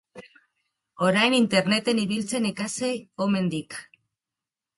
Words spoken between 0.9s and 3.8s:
Orain Interneten ibiltzen ikasi omen dik...